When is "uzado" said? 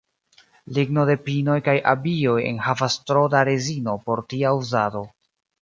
4.65-5.05